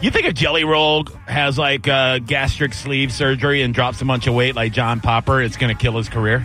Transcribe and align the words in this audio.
You 0.00 0.10
think 0.10 0.26
a 0.26 0.32
jelly 0.32 0.64
roll 0.64 1.04
has 1.26 1.58
like 1.58 1.86
uh, 1.86 2.20
gastric 2.20 2.72
sleeve 2.72 3.12
surgery 3.12 3.60
and 3.60 3.74
drops 3.74 4.00
a 4.00 4.06
bunch 4.06 4.26
of 4.26 4.34
weight 4.34 4.56
like 4.56 4.72
John 4.72 5.00
Popper, 5.00 5.42
it's 5.42 5.58
going 5.58 5.74
to 5.74 5.80
kill 5.80 5.96
his 5.98 6.08
career? 6.08 6.42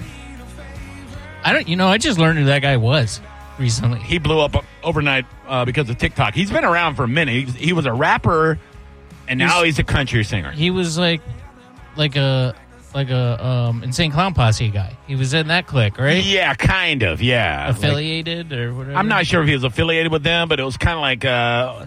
I 1.44 1.54
don't. 1.54 1.68
You 1.68 1.76
know, 1.76 1.88
I 1.88 1.98
just 1.98 2.20
learned 2.20 2.40
who 2.40 2.46
that 2.46 2.62
guy 2.62 2.76
was 2.76 3.22
recently. 3.58 4.00
He 4.00 4.18
blew 4.18 4.40
up 4.40 4.66
overnight 4.84 5.26
uh, 5.48 5.64
because 5.64 5.90
of 5.90 5.98
TikTok. 5.98 6.34
He's 6.34 6.52
been 6.52 6.66
around 6.66 6.96
for 6.96 7.04
a 7.04 7.08
minute. 7.08 7.48
He, 7.48 7.68
he 7.68 7.74
was 7.74 7.86
a 7.86 7.94
rapper, 7.94 8.60
and 9.28 9.40
now 9.40 9.64
he's, 9.64 9.78
he's 9.78 9.80
a 9.80 9.84
country 9.84 10.24
singer. 10.24 10.52
He 10.52 10.70
was 10.70 10.98
like, 10.98 11.22
like 11.96 12.16
a 12.16 12.56
like 12.94 13.10
a 13.10 13.46
um, 13.46 13.84
insane 13.84 14.12
clown 14.12 14.34
posse 14.34 14.70
guy. 14.70 14.98
He 15.06 15.16
was 15.16 15.34
in 15.34 15.48
that 15.48 15.68
clique, 15.68 15.98
right? 15.98 16.24
Yeah, 16.24 16.54
kind 16.56 17.04
of. 17.04 17.22
Yeah, 17.22 17.70
affiliated 17.70 18.52
like, 18.52 18.60
or 18.60 18.74
whatever. 18.74 18.98
I'm 18.98 19.08
not 19.08 19.26
sure 19.26 19.42
if 19.42 19.48
he 19.48 19.54
was 19.54 19.64
affiliated 19.64 20.12
with 20.12 20.24
them, 20.24 20.50
but 20.50 20.60
it 20.60 20.64
was 20.64 20.78
kind 20.78 20.96
of 20.96 21.02
like 21.02 21.24
uh, 21.24 21.86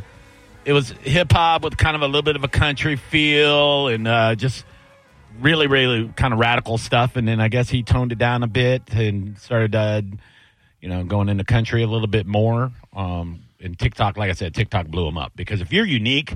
it 0.68 0.74
was 0.74 0.90
hip 0.90 1.32
hop 1.32 1.62
with 1.62 1.78
kind 1.78 1.96
of 1.96 2.02
a 2.02 2.04
little 2.04 2.20
bit 2.20 2.36
of 2.36 2.44
a 2.44 2.48
country 2.48 2.96
feel 2.96 3.88
and 3.88 4.06
uh, 4.06 4.34
just 4.34 4.66
really, 5.40 5.66
really 5.66 6.08
kind 6.14 6.34
of 6.34 6.38
radical 6.38 6.76
stuff. 6.76 7.16
And 7.16 7.26
then 7.26 7.40
I 7.40 7.48
guess 7.48 7.70
he 7.70 7.82
toned 7.82 8.12
it 8.12 8.18
down 8.18 8.42
a 8.42 8.46
bit 8.46 8.82
and 8.92 9.38
started, 9.38 9.74
uh, 9.74 10.02
you 10.82 10.90
know, 10.90 11.04
going 11.04 11.30
into 11.30 11.42
country 11.42 11.82
a 11.82 11.86
little 11.86 12.06
bit 12.06 12.26
more. 12.26 12.70
Um, 12.94 13.44
and 13.62 13.78
TikTok, 13.78 14.18
like 14.18 14.28
I 14.28 14.34
said, 14.34 14.54
TikTok 14.54 14.88
blew 14.88 15.08
him 15.08 15.16
up 15.16 15.32
because 15.34 15.62
if 15.62 15.72
you're 15.72 15.86
unique 15.86 16.34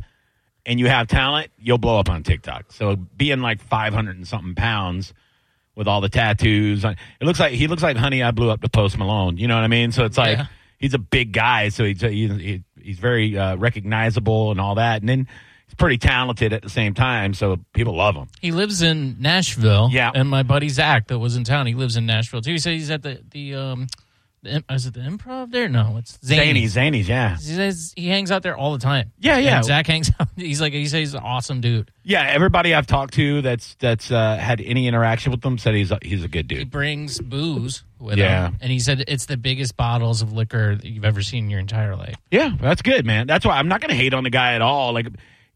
and 0.64 0.80
you 0.80 0.88
have 0.88 1.08
talent, 1.08 1.50
you'll 1.58 1.76
blow 1.76 1.98
up 1.98 2.08
on 2.08 2.22
TikTok. 2.22 2.72
So 2.72 2.96
being 2.96 3.42
like 3.42 3.60
500 3.60 4.16
and 4.16 4.26
something 4.26 4.54
pounds 4.54 5.12
with 5.74 5.86
all 5.86 6.00
the 6.00 6.08
tattoos, 6.08 6.86
it 6.86 6.96
looks 7.20 7.38
like 7.38 7.52
he 7.52 7.66
looks 7.66 7.82
like 7.82 7.98
Honey. 7.98 8.22
I 8.22 8.30
blew 8.30 8.48
up 8.48 8.62
to 8.62 8.70
Post 8.70 8.96
Malone. 8.96 9.36
You 9.36 9.46
know 9.46 9.56
what 9.56 9.64
I 9.64 9.68
mean? 9.68 9.92
So 9.92 10.06
it's 10.06 10.16
like 10.16 10.38
yeah. 10.38 10.46
He's 10.82 10.92
a 10.92 10.98
big 10.98 11.32
guy, 11.32 11.70
so 11.70 11.84
he's 11.84 12.02
he's, 12.02 12.60
he's 12.78 12.98
very 12.98 13.38
uh, 13.38 13.56
recognizable 13.56 14.50
and 14.50 14.60
all 14.60 14.74
that, 14.74 15.00
and 15.00 15.08
then 15.08 15.28
he's 15.66 15.74
pretty 15.74 15.96
talented 15.96 16.52
at 16.52 16.60
the 16.60 16.68
same 16.68 16.92
time, 16.92 17.32
so 17.32 17.58
people 17.72 17.96
love 17.96 18.14
him. 18.14 18.28
He 18.42 18.52
lives 18.52 18.82
in 18.82 19.16
Nashville. 19.18 19.88
Yeah, 19.90 20.10
and 20.14 20.28
my 20.28 20.42
buddy 20.42 20.68
Zach 20.68 21.06
that 21.06 21.18
was 21.18 21.36
in 21.36 21.44
town, 21.44 21.66
he 21.66 21.74
lives 21.74 21.96
in 21.96 22.04
Nashville 22.04 22.42
too. 22.42 22.50
He 22.50 22.58
said 22.58 22.74
he's 22.74 22.90
at 22.90 23.02
the 23.02 23.22
the 23.30 23.54
um 23.54 23.86
the, 24.42 24.64
is 24.70 24.86
it 24.86 24.94
the 24.94 25.00
improv 25.00 25.52
there? 25.52 25.68
No, 25.68 25.96
it's 25.98 26.18
Zany 26.24 26.64
Zanies. 26.64 27.06
yeah. 27.06 27.36
He 27.36 27.42
says 27.42 27.92
he 27.96 28.08
hangs 28.08 28.32
out 28.32 28.42
there 28.42 28.56
all 28.56 28.72
the 28.72 28.80
time. 28.80 29.12
Yeah, 29.18 29.38
yeah. 29.38 29.56
And 29.56 29.64
Zach 29.64 29.86
hangs 29.86 30.10
out. 30.18 30.28
He's 30.36 30.60
like 30.60 30.72
he 30.72 30.86
says 30.86 30.98
he's 30.98 31.14
an 31.14 31.22
awesome 31.22 31.60
dude. 31.60 31.92
Yeah, 32.02 32.26
everybody 32.28 32.74
I've 32.74 32.86
talked 32.86 33.14
to 33.14 33.40
that's 33.42 33.76
that's 33.76 34.10
uh, 34.10 34.36
had 34.36 34.60
any 34.60 34.88
interaction 34.88 35.30
with 35.30 35.44
him 35.44 35.58
said 35.58 35.74
he's 35.74 35.92
a, 35.92 35.98
he's 36.02 36.24
a 36.24 36.28
good 36.28 36.48
dude. 36.48 36.58
He 36.58 36.64
brings 36.64 37.20
booze 37.20 37.84
with 38.00 38.18
yeah. 38.18 38.48
him, 38.48 38.58
and 38.60 38.72
he 38.72 38.80
said 38.80 39.04
it's 39.06 39.26
the 39.26 39.36
biggest 39.36 39.76
bottles 39.76 40.22
of 40.22 40.32
liquor 40.32 40.74
that 40.74 40.86
you've 40.86 41.04
ever 41.04 41.22
seen 41.22 41.44
in 41.44 41.50
your 41.50 41.60
entire 41.60 41.94
life. 41.94 42.16
Yeah, 42.32 42.50
that's 42.60 42.82
good, 42.82 43.06
man. 43.06 43.28
That's 43.28 43.46
why 43.46 43.58
I'm 43.58 43.68
not 43.68 43.80
going 43.80 43.90
to 43.90 43.96
hate 43.96 44.14
on 44.14 44.24
the 44.24 44.30
guy 44.30 44.54
at 44.54 44.62
all. 44.62 44.92
Like, 44.92 45.06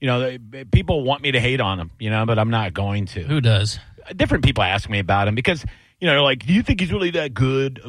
you 0.00 0.06
know, 0.06 0.37
people 0.71 1.03
want 1.03 1.23
me 1.23 1.33
to 1.33 1.41
hate 1.41 1.61
on 1.61 1.81
him, 1.81 1.91
you 1.98 2.11
know, 2.11 2.25
but 2.25 2.39
I'm 2.39 2.50
not 2.50 2.73
going 2.73 3.06
to. 3.06 3.25
Who 3.25 3.41
does? 3.41 3.81
Different 4.15 4.45
people 4.45 4.62
ask 4.62 4.89
me 4.89 5.00
about 5.00 5.27
him 5.27 5.34
because 5.34 5.65
you 6.00 6.06
know, 6.06 6.22
like, 6.22 6.44
do 6.44 6.53
you 6.53 6.62
think 6.62 6.81
he's 6.81 6.93
really 6.93 7.11
that 7.12 7.32
good? 7.32 7.81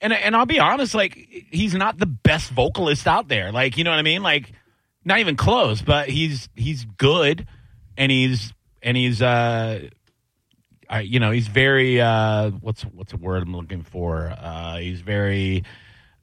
And 0.00 0.12
and 0.12 0.36
I'll 0.36 0.46
be 0.46 0.60
honest, 0.60 0.94
like 0.94 1.14
he's 1.50 1.74
not 1.74 1.98
the 1.98 2.06
best 2.06 2.50
vocalist 2.50 3.06
out 3.06 3.28
there. 3.28 3.50
Like 3.52 3.78
you 3.78 3.84
know 3.84 3.90
what 3.90 3.98
I 3.98 4.02
mean? 4.02 4.22
Like 4.22 4.52
not 5.04 5.20
even 5.20 5.36
close. 5.36 5.80
But 5.80 6.08
he's 6.08 6.48
he's 6.54 6.84
good, 6.84 7.46
and 7.96 8.12
he's 8.12 8.52
and 8.82 8.96
he's 8.96 9.22
uh, 9.22 9.88
I, 10.88 11.00
you 11.00 11.20
know 11.20 11.30
he's 11.30 11.48
very 11.48 12.00
uh, 12.00 12.50
what's 12.50 12.82
what's 12.82 13.12
a 13.12 13.16
word 13.16 13.42
I'm 13.42 13.56
looking 13.56 13.82
for? 13.82 14.32
Uh, 14.38 14.76
he's 14.76 15.00
very 15.00 15.64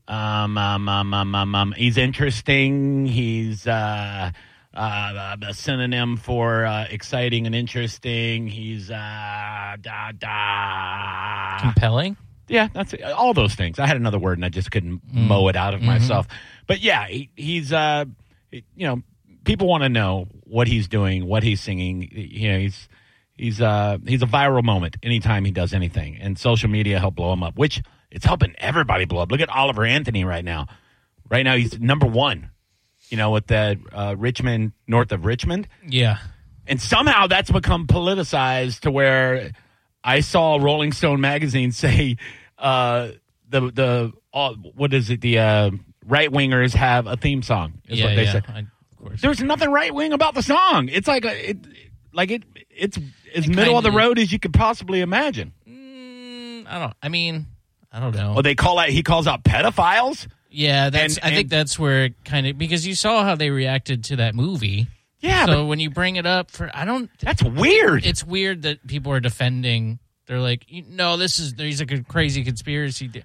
um, 0.08 0.58
um, 0.58 0.90
um, 0.90 1.14
um, 1.14 1.36
um, 1.36 1.56
um 1.56 1.72
he's 1.74 1.98
interesting. 1.98 3.06
He's 3.06 3.68
uh, 3.68 4.32
uh, 4.74 5.36
a 5.42 5.54
synonym 5.54 6.18
for 6.18 6.66
uh, 6.66 6.86
exciting 6.90 7.46
and 7.46 7.56
interesting. 7.56 8.48
He's 8.48 8.90
uh, 8.90 9.78
da 9.82 10.12
da 10.12 11.60
compelling. 11.60 12.18
Yeah, 12.48 12.68
that's 12.74 12.94
it. 12.94 13.04
all 13.04 13.34
those 13.34 13.56
things. 13.56 13.80
I 13.80 13.88
had 13.88 13.98
another 13.98 14.20
word 14.20 14.38
and 14.38 14.46
I 14.46 14.50
just 14.50 14.70
couldn't 14.72 15.02
mm. 15.08 15.28
mow 15.28 15.48
it 15.48 15.56
out 15.56 15.74
of 15.74 15.80
mm-hmm. 15.80 15.90
myself. 15.90 16.28
But 16.68 16.82
yeah, 16.82 17.08
he, 17.08 17.30
he's 17.36 17.72
uh, 17.72 18.06
you 18.52 18.88
know, 18.88 19.02
people 19.44 19.68
want 19.68 19.84
to 19.84 19.90
know 19.90 20.28
what 20.44 20.68
he's 20.68 20.88
doing, 20.88 21.26
what 21.26 21.44
he's 21.44 21.62
singing. 21.62 22.10
You 22.12 22.52
know, 22.52 22.60
he's 22.60 22.88
he's 23.36 23.62
uh 23.62 23.98
he's 24.06 24.22
a 24.22 24.28
viral 24.28 24.64
moment 24.64 24.98
anytime 25.04 25.46
he 25.46 25.52
does 25.52 25.74
anything, 25.74 26.18
and 26.18 26.38
social 26.38 26.70
media 26.70 27.00
help 27.00 27.16
blow 27.16 27.34
him 27.34 27.44
up, 27.44 27.58
which 27.58 27.82
it's 28.12 28.26
helping 28.26 28.56
everybody 28.58 29.06
blow 29.06 29.22
up. 29.22 29.32
Look 29.32 29.42
at 29.42 29.50
Oliver 29.50 29.86
Anthony 29.86 30.24
right 30.24 30.46
now. 30.46 30.68
Right 31.30 31.44
now, 31.44 31.56
he's 31.56 31.80
number 31.80 32.06
one. 32.06 32.52
You 33.10 33.18
know, 33.18 33.32
with 33.32 33.48
the 33.48 33.80
uh, 33.92 34.16
Rich 34.18 34.42
men 34.42 34.74
north 34.88 35.12
of 35.12 35.26
Richmond. 35.26 35.68
Yeah, 35.88 36.18
and 36.66 36.82
somehow 36.82 37.28
that's 37.28 37.52
become 37.52 37.86
politicized 37.86 38.82
to 38.82 38.92
where 38.92 39.52
I 40.04 40.20
saw 40.20 40.58
Rolling 40.58 40.92
Stone 40.92 41.22
magazine 41.22 41.72
say 41.84 42.18
uh, 42.58 43.10
the 43.50 43.62
the 43.72 44.14
uh, 44.34 44.54
what 44.54 44.94
is 44.94 45.10
it 45.10 45.22
the 45.22 45.40
uh, 45.40 45.72
right 46.06 46.30
wingers 46.30 46.74
have 46.74 47.08
a 47.08 47.16
theme 47.16 47.42
song 47.42 47.82
is 47.88 48.00
yeah, 48.00 48.06
what 48.06 48.16
they 48.16 48.24
yeah. 48.24 48.32
said. 48.32 48.46
I, 48.48 48.66
There's 49.22 49.42
nothing 49.42 49.70
right 49.70 49.94
wing 49.94 50.14
about 50.14 50.34
the 50.34 50.44
song. 50.44 50.90
It's 50.90 51.08
like 51.08 51.26
a, 51.26 51.50
it 51.52 51.58
like 52.14 52.32
it 52.32 52.44
it's 52.70 52.98
as 53.36 53.48
it 53.48 53.56
middle 53.56 53.78
of 53.78 53.84
the 53.84 53.92
road 53.92 54.20
as 54.20 54.32
you 54.32 54.40
could 54.40 54.54
possibly 54.54 55.02
imagine. 55.02 55.54
Mm, 55.68 56.68
I 56.68 56.80
don't. 56.80 56.94
I 57.02 57.10
mean, 57.10 57.48
I 57.92 58.00
don't 58.00 58.16
know. 58.16 58.34
Well, 58.34 58.44
they 58.44 58.56
call 58.56 58.80
out. 58.80 58.90
He 58.90 59.04
calls 59.04 59.28
out 59.28 59.44
pedophiles. 59.44 60.28
Yeah, 60.50 60.90
that's. 60.90 61.18
And, 61.18 61.26
I 61.26 61.28
and, 61.30 61.38
think 61.38 61.50
that's 61.50 61.78
where 61.78 62.06
it 62.06 62.26
kind 62.26 62.48
of 62.48 62.58
because 62.58 62.86
you 62.86 62.96
saw 62.96 63.24
how 63.24 63.36
they 63.36 63.50
reacted 63.50 64.06
to 64.06 64.18
that 64.18 64.36
movie. 64.36 64.88
Yeah. 65.24 65.46
So 65.46 65.66
when 65.66 65.80
you 65.80 65.90
bring 65.90 66.18
it 66.18 66.26
up 66.26 66.52
for, 66.52 66.70
I 66.74 66.86
don't. 66.86 67.10
That's 67.20 67.42
weird. 67.42 68.06
It's 68.06 68.24
weird 68.24 68.64
that 68.64 68.86
people 68.86 69.12
are 69.14 69.22
defending. 69.22 70.00
They're 70.26 70.40
like, 70.40 70.66
no, 70.90 71.18
this 71.18 71.40
is 71.40 71.54
there's 71.56 71.82
a 71.82 71.86
crazy 71.86 72.44
conspiracy. 72.44 73.24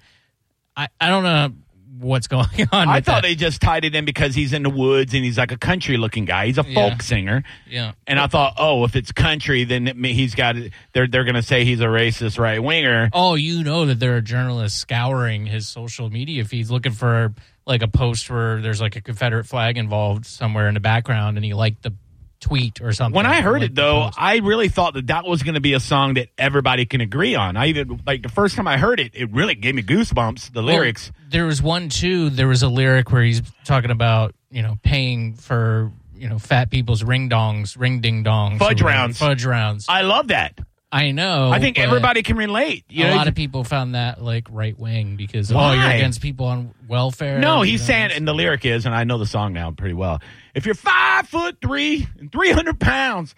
I 0.75 0.87
I 0.99 1.09
don't 1.09 1.23
know 1.23 1.49
what's 1.97 2.27
going 2.29 2.47
on. 2.71 2.87
I 2.87 3.01
thought 3.01 3.21
that. 3.21 3.23
they 3.23 3.35
just 3.35 3.61
tied 3.61 3.83
it 3.83 3.95
in 3.95 4.05
because 4.05 4.33
he's 4.33 4.53
in 4.53 4.63
the 4.63 4.69
woods 4.69 5.13
and 5.13 5.23
he's 5.23 5.37
like 5.37 5.51
a 5.51 5.57
country 5.57 5.97
looking 5.97 6.25
guy. 6.25 6.47
He's 6.47 6.57
a 6.57 6.63
folk 6.63 7.01
singer. 7.01 7.43
Yeah. 7.69 7.93
And 8.07 8.19
I 8.19 8.27
thought, 8.27 8.53
oh, 8.57 8.85
if 8.85 8.95
it's 8.95 9.11
country, 9.11 9.65
then 9.65 10.03
he's 10.03 10.35
got. 10.35 10.55
They're 10.93 11.07
they're 11.07 11.25
going 11.25 11.35
to 11.35 11.43
say 11.43 11.65
he's 11.65 11.81
a 11.81 11.85
racist 11.85 12.39
right 12.39 12.63
winger. 12.63 13.09
Oh, 13.11 13.35
you 13.35 13.63
know 13.63 13.85
that 13.85 13.99
there 13.99 14.15
are 14.15 14.21
journalists 14.21 14.79
scouring 14.79 15.45
his 15.45 15.67
social 15.67 16.09
media 16.09 16.45
feeds 16.45 16.71
looking 16.71 16.93
for 16.93 17.33
like 17.69 17.83
a 17.83 17.87
post 17.87 18.29
where 18.29 18.59
there's 18.59 18.81
like 18.81 18.95
a 18.95 19.01
Confederate 19.01 19.45
flag 19.45 19.77
involved 19.77 20.25
somewhere 20.25 20.67
in 20.67 20.73
the 20.73 20.79
background, 20.79 21.37
and 21.37 21.45
he 21.45 21.53
liked 21.53 21.83
the 21.83 21.93
tweet 22.39 22.81
or 22.81 22.91
something. 22.91 23.15
When 23.15 23.25
I 23.25 23.41
heard 23.41 23.63
it 23.63 23.75
though, 23.75 24.09
I 24.17 24.37
really 24.37 24.69
thought 24.69 24.95
that 24.95 25.07
that 25.07 25.25
was 25.25 25.43
going 25.43 25.55
to 25.55 25.61
be 25.61 25.73
a 25.73 25.79
song 25.79 26.15
that 26.15 26.29
everybody 26.37 26.85
can 26.85 26.99
agree 26.99 27.35
on. 27.35 27.55
I 27.55 27.67
even 27.67 28.01
like 28.05 28.23
the 28.23 28.29
first 28.29 28.55
time 28.55 28.67
I 28.67 28.77
heard 28.77 28.99
it, 28.99 29.11
it 29.13 29.31
really 29.31 29.55
gave 29.55 29.75
me 29.75 29.83
goosebumps. 29.83 30.51
The 30.51 30.61
oh, 30.61 30.65
lyrics. 30.65 31.11
Well, 31.13 31.27
there 31.29 31.45
was 31.45 31.61
one 31.61 31.89
too. 31.89 32.29
There 32.29 32.47
was 32.47 32.63
a 32.63 32.69
lyric 32.69 33.11
where 33.11 33.23
he's 33.23 33.41
talking 33.65 33.91
about 33.91 34.33
you 34.49 34.63
know 34.63 34.77
paying 34.83 35.35
for 35.35 35.91
you 36.15 36.27
know 36.27 36.39
fat 36.39 36.71
people's 36.71 37.03
ring 37.03 37.29
dongs, 37.29 37.79
ring 37.79 38.01
ding 38.01 38.23
dongs, 38.23 38.57
fudge 38.57 38.81
rounds, 38.81 39.19
fudge 39.19 39.45
rounds. 39.45 39.85
I 39.87 40.01
love 40.01 40.29
that. 40.29 40.59
I 40.91 41.11
know. 41.11 41.51
I 41.51 41.59
think 41.59 41.77
everybody 41.77 42.23
can 42.23 42.35
relate. 42.35 42.83
You 42.89 43.05
a 43.05 43.09
know? 43.09 43.15
lot 43.15 43.27
of 43.27 43.35
people 43.35 43.63
found 43.63 43.93
that 43.93 44.23
like 44.23 44.47
right 44.49 44.77
wing 44.77 45.17
because 45.17 45.51
oh, 45.51 45.71
you're 45.73 45.83
against 45.83 46.19
people 46.19 46.47
on 46.47 46.73
welfare. 46.87 47.37
No, 47.39 47.61
he's 47.61 47.83
saying, 47.83 48.11
and 48.11 48.27
the 48.27 48.33
lyric 48.33 48.65
is, 48.65 48.87
and 48.87 48.95
I 48.95 49.03
know 49.03 49.19
the 49.19 49.27
song 49.27 49.53
now 49.53 49.69
pretty 49.69 49.93
well. 49.93 50.19
If 50.55 50.65
you're 50.65 50.75
five 50.75 51.27
foot 51.27 51.57
three 51.61 52.07
and 52.17 52.31
three 52.31 52.51
hundred 52.51 52.79
pounds, 52.79 53.35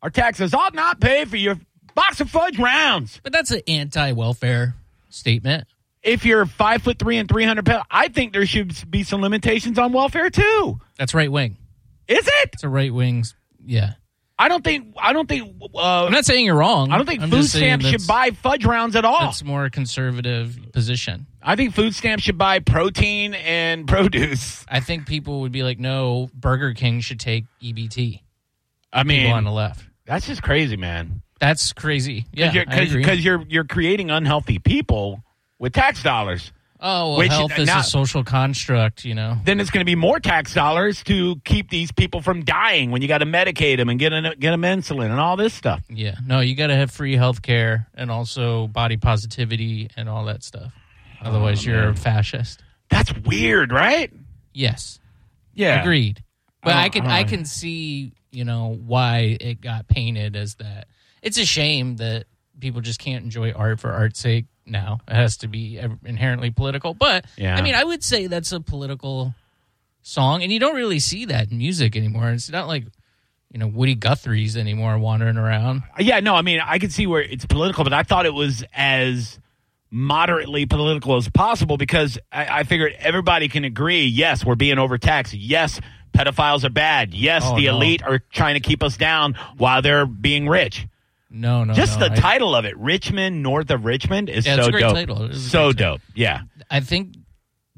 our 0.00 0.10
taxes 0.10 0.54
ought 0.54 0.74
not 0.74 1.00
pay 1.00 1.24
for 1.24 1.36
your 1.36 1.58
box 1.94 2.20
of 2.20 2.30
fudge 2.30 2.58
rounds. 2.58 3.20
But 3.24 3.32
that's 3.32 3.50
an 3.50 3.62
anti-welfare 3.66 4.74
statement. 5.10 5.66
If 6.04 6.24
you're 6.24 6.46
five 6.46 6.82
foot 6.82 7.00
three 7.00 7.18
and 7.18 7.28
three 7.28 7.44
hundred 7.44 7.66
pounds, 7.66 7.84
I 7.90 8.08
think 8.08 8.32
there 8.32 8.46
should 8.46 8.74
be 8.88 9.02
some 9.02 9.22
limitations 9.22 9.76
on 9.76 9.92
welfare 9.92 10.30
too. 10.30 10.78
That's 10.98 11.14
right 11.14 11.30
wing. 11.30 11.56
Is 12.06 12.26
it? 12.26 12.50
It's 12.52 12.62
a 12.62 12.68
right 12.68 12.94
wings. 12.94 13.34
Yeah. 13.64 13.94
I 14.42 14.48
don't 14.48 14.64
think. 14.64 14.94
I 15.00 15.12
don't 15.12 15.28
think. 15.28 15.54
Uh, 15.74 16.06
I'm 16.06 16.12
not 16.12 16.24
saying 16.24 16.44
you're 16.44 16.56
wrong. 16.56 16.90
I 16.90 16.96
don't 16.96 17.06
think 17.06 17.22
I'm 17.22 17.30
food 17.30 17.44
stamps 17.44 17.86
should 17.86 18.06
buy 18.08 18.30
fudge 18.30 18.64
rounds 18.64 18.96
at 18.96 19.04
all. 19.04 19.20
That's 19.20 19.44
more 19.44 19.64
a 19.64 19.70
conservative 19.70 20.58
position. 20.72 21.26
I 21.40 21.54
think 21.54 21.74
food 21.74 21.94
stamps 21.94 22.24
should 22.24 22.38
buy 22.38 22.58
protein 22.58 23.34
and 23.34 23.86
produce. 23.88 24.64
I 24.68 24.80
think 24.80 25.06
people 25.06 25.42
would 25.42 25.52
be 25.52 25.62
like, 25.62 25.78
no, 25.78 26.28
Burger 26.34 26.74
King 26.74 27.00
should 27.00 27.20
take 27.20 27.44
EBT. 27.62 28.20
I 28.92 29.04
mean, 29.04 29.20
People 29.20 29.34
on 29.34 29.44
the 29.44 29.52
left. 29.52 29.84
that's 30.06 30.26
just 30.26 30.42
crazy, 30.42 30.76
man. 30.76 31.22
That's 31.38 31.72
crazy. 31.72 32.26
Yeah, 32.32 32.52
you're, 32.52 32.66
because 32.66 33.24
you're 33.24 33.44
you're 33.48 33.64
creating 33.64 34.10
unhealthy 34.10 34.58
people 34.58 35.22
with 35.60 35.72
tax 35.72 36.02
dollars. 36.02 36.52
Oh, 36.82 37.10
well, 37.10 37.18
which- 37.18 37.30
health 37.30 37.58
is 37.58 37.68
a 37.68 37.82
social 37.82 38.24
construct, 38.24 39.04
you 39.04 39.14
know. 39.14 39.38
Then 39.44 39.60
it's 39.60 39.70
going 39.70 39.80
to 39.80 39.90
be 39.90 39.94
more 39.94 40.20
tax 40.20 40.52
dollars 40.52 41.02
to 41.04 41.36
keep 41.44 41.70
these 41.70 41.90
people 41.92 42.20
from 42.20 42.44
dying 42.44 42.90
when 42.90 43.00
you 43.00 43.08
got 43.08 43.18
to 43.18 43.24
medicate 43.26 43.76
them 43.78 43.88
and 43.88 43.98
get 43.98 44.10
them, 44.10 44.24
get 44.38 44.50
them 44.50 44.62
insulin 44.62 45.10
and 45.10 45.18
all 45.20 45.36
this 45.36 45.54
stuff. 45.54 45.82
Yeah, 45.88 46.16
no, 46.26 46.40
you 46.40 46.54
got 46.54 46.66
to 46.66 46.76
have 46.76 46.90
free 46.90 47.16
health 47.16 47.40
care 47.40 47.86
and 47.94 48.10
also 48.10 48.66
body 48.66 48.96
positivity 48.96 49.88
and 49.96 50.08
all 50.08 50.24
that 50.26 50.42
stuff. 50.42 50.72
Otherwise, 51.22 51.66
Oh, 51.66 51.70
you're 51.70 51.88
a 51.90 51.94
fascist. 51.94 52.62
That's 52.90 53.12
weird, 53.20 53.72
right? 53.72 54.12
Yes, 54.52 54.98
Yeah, 55.54 55.80
agreed. 55.80 56.22
But 56.62 56.74
I 56.74 56.84
I, 56.84 56.88
can 56.90 57.06
I 57.06 57.18
I, 57.20 57.24
can 57.24 57.44
see 57.44 58.12
you 58.30 58.44
know 58.44 58.76
why 58.86 59.36
it 59.40 59.60
got 59.60 59.88
painted 59.88 60.36
as 60.36 60.56
that. 60.56 60.88
It's 61.22 61.38
a 61.38 61.44
shame 61.46 61.96
that 61.96 62.24
people 62.60 62.80
just 62.80 62.98
can't 62.98 63.24
enjoy 63.24 63.52
art 63.52 63.80
for 63.80 63.90
art's 63.92 64.20
sake. 64.20 64.46
Now 64.66 65.00
it 65.08 65.14
has 65.14 65.36
to 65.38 65.48
be 65.48 65.80
inherently 66.04 66.50
political. 66.50 66.94
But 66.94 67.24
Yeah. 67.36 67.56
I 67.56 67.62
mean, 67.62 67.74
I 67.74 67.84
would 67.84 68.02
say 68.04 68.26
that's 68.28 68.52
a 68.52 68.60
political 68.60 69.34
song, 70.02 70.42
and 70.42 70.52
you 70.52 70.58
don't 70.60 70.76
really 70.76 70.98
see 71.00 71.24
that 71.26 71.50
in 71.50 71.58
music 71.58 71.96
anymore. 71.96 72.30
It's 72.30 72.50
not 72.50 72.68
like 72.68 72.84
you 73.52 73.58
know 73.58 73.66
Woody 73.66 73.94
Guthrie's 73.94 74.56
anymore 74.56 74.98
wandering 74.98 75.36
around. 75.36 75.82
Uh, 75.98 76.02
yeah, 76.02 76.20
no, 76.20 76.34
I 76.34 76.42
mean, 76.42 76.60
I 76.64 76.78
can 76.78 76.90
see 76.90 77.06
where 77.06 77.22
it's 77.22 77.44
political, 77.46 77.84
but 77.84 77.92
I 77.92 78.02
thought 78.02 78.24
it 78.26 78.34
was 78.34 78.64
as 78.74 79.38
moderately 79.90 80.64
political 80.66 81.16
as 81.16 81.28
possible 81.28 81.76
because 81.76 82.18
I, 82.30 82.60
I 82.60 82.62
figured 82.64 82.94
everybody 82.98 83.48
can 83.48 83.64
agree 83.64 84.04
yes, 84.04 84.44
we're 84.44 84.54
being 84.54 84.78
overtaxed. 84.78 85.34
Yes, 85.34 85.80
pedophiles 86.14 86.64
are 86.64 86.70
bad. 86.70 87.12
Yes, 87.12 87.42
Oh, 87.46 87.56
the 87.56 87.66
no. 87.66 87.76
elite 87.76 88.02
are 88.02 88.18
trying 88.32 88.54
to 88.54 88.60
keep 88.60 88.82
us 88.82 88.96
down 88.96 89.34
while 89.58 89.82
they're 89.82 90.06
being 90.06 90.48
rich. 90.48 90.86
No, 91.32 91.64
no, 91.64 91.72
Just 91.74 91.98
no, 91.98 92.08
the 92.08 92.12
I- 92.12 92.16
title 92.16 92.54
of 92.54 92.64
it, 92.64 92.76
Rich 92.78 93.10
men, 93.12 93.42
north 93.42 93.70
of 93.70 93.84
Richmond, 93.84 94.28
is 94.28 94.46
Yeah, 94.46 94.56
so 94.56 94.60
it's 94.60 94.68
a 94.68 94.72
great 94.72 94.80
dope. 94.82 94.94
title. 94.94 95.22
It 95.24 95.30
is 95.32 95.46
a 95.46 95.48
So 95.50 95.72
dope. 95.72 96.00
Yeah. 96.14 96.42
I 96.70 96.80
think 96.80 97.16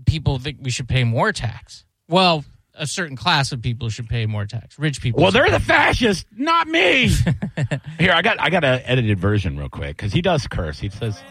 people 0.07 0.39
think 0.39 0.59
we 0.61 0.71
should 0.71 0.89
pay 0.89 1.05
more 1.05 1.33
tax. 1.33 1.85
Well, 2.09 2.45
a 2.75 2.87
certain 2.87 3.17
class 3.17 3.53
of 3.53 3.63
people 3.63 3.89
should 3.89 4.09
pay 4.09 4.27
more 4.27 4.45
tax. 4.47 4.79
Rich 4.79 5.01
people. 5.01 5.23
Well, 5.23 5.31
they're 5.31 5.51
the 5.51 5.61
fascists, 5.61 6.25
not 6.37 6.67
me. 6.67 7.07
Here, 7.99 8.13
I 8.13 8.21
got 8.23 8.41
I 8.41 8.51
got 8.51 8.65
an 8.65 8.83
edited 8.85 9.19
version 9.21 9.57
real 9.57 9.69
quick 9.69 9.97
because 9.97 10.13
he 10.13 10.21
does 10.21 10.47
curse. 10.49 10.81
He 10.81 10.89
says 10.91 11.23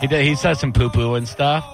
he 0.00 0.06
does, 0.08 0.22
he 0.26 0.34
says 0.34 0.58
some 0.58 0.72
poo 0.72 0.90
poo 0.90 1.14
and 1.14 1.26
stuff. 1.28 1.64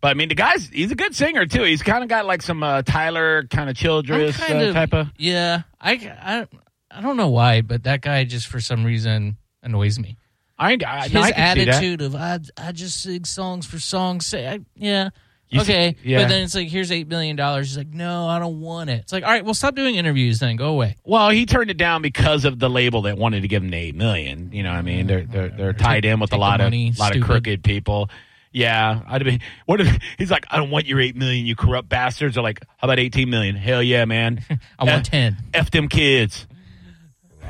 But 0.00 0.08
I 0.08 0.14
mean, 0.14 0.28
the 0.28 0.34
guy's 0.34 0.68
he's 0.68 0.90
a 0.90 0.94
good 0.96 1.14
singer 1.14 1.46
too. 1.46 1.62
He's 1.62 1.82
kind 1.82 2.02
of 2.02 2.08
got 2.08 2.26
like 2.26 2.42
some 2.42 2.62
uh, 2.62 2.82
Tyler 2.82 3.44
kind 3.44 3.70
of 3.70 3.76
I'm 3.78 3.82
Childers 3.82 4.40
uh, 4.40 4.54
of 4.54 4.74
type 4.74 4.92
of. 4.94 5.08
Yeah, 5.16 5.62
I, 5.80 5.92
I, 5.92 6.46
I 6.90 7.00
don't 7.00 7.16
know 7.16 7.28
why, 7.28 7.60
but 7.60 7.84
that 7.84 8.00
guy 8.00 8.24
just 8.24 8.46
for 8.46 8.60
some 8.60 8.84
reason 8.84 9.36
annoys 9.62 9.98
me. 9.98 10.16
I, 10.58 10.76
I, 10.86 11.02
His 11.04 11.14
no, 11.14 11.20
I 11.20 11.32
can 11.32 11.56
see 11.56 11.64
that. 11.64 11.68
attitude 11.74 12.02
of 12.02 12.14
I, 12.16 12.38
I 12.56 12.72
just 12.72 13.00
sing 13.00 13.24
songs 13.24 13.66
for 13.66 13.78
songs' 13.78 14.26
sake. 14.26 14.46
I, 14.46 14.60
yeah. 14.74 15.10
You 15.50 15.60
see- 15.60 15.72
okay, 15.72 15.96
yeah. 16.04 16.22
but 16.22 16.28
then 16.28 16.42
it's 16.42 16.54
like, 16.54 16.68
here's 16.68 16.92
eight 16.92 17.08
million 17.08 17.34
dollars. 17.36 17.68
He's 17.68 17.78
like, 17.78 17.88
no, 17.88 18.26
I 18.26 18.38
don't 18.38 18.60
want 18.60 18.90
it. 18.90 19.00
It's 19.00 19.12
like, 19.12 19.24
all 19.24 19.30
right, 19.30 19.42
well, 19.44 19.54
stop 19.54 19.74
doing 19.74 19.94
interviews 19.94 20.40
then. 20.40 20.56
Go 20.56 20.68
away. 20.68 20.96
Well, 21.04 21.30
he 21.30 21.46
turned 21.46 21.70
it 21.70 21.78
down 21.78 22.02
because 22.02 22.44
of 22.44 22.58
the 22.58 22.68
label 22.68 23.02
that 23.02 23.16
wanted 23.16 23.40
to 23.42 23.48
give 23.48 23.62
him 23.62 23.70
the 23.70 23.76
eight 23.78 23.94
million. 23.94 24.50
You 24.52 24.62
know, 24.62 24.70
what 24.72 24.78
I 24.78 24.82
mean, 24.82 25.06
they're 25.06 25.24
they're, 25.24 25.48
they're 25.48 25.72
tied 25.72 26.04
in 26.04 26.20
with 26.20 26.30
a 26.30 26.32
take 26.32 26.40
lot 26.40 26.60
of 26.60 26.66
money, 26.66 26.92
lot 26.98 27.16
of 27.16 27.22
crooked 27.22 27.64
people. 27.64 28.10
Yeah, 28.52 29.00
I'd 29.06 29.24
be. 29.24 29.40
What 29.66 29.80
if 29.80 29.98
he's 30.18 30.30
like, 30.30 30.44
I 30.50 30.56
don't 30.58 30.70
want 30.70 30.86
your 30.86 31.00
eight 31.00 31.16
million, 31.16 31.46
you 31.46 31.54
corrupt 31.56 31.88
bastards. 31.88 32.36
Are 32.36 32.42
like, 32.42 32.60
how 32.76 32.86
about 32.86 32.98
eighteen 32.98 33.30
million? 33.30 33.56
Hell 33.56 33.82
yeah, 33.82 34.04
man. 34.04 34.44
I 34.78 34.84
want 34.84 35.06
F- 35.06 35.10
ten. 35.10 35.36
F 35.54 35.70
them 35.70 35.88
kids. 35.88 36.46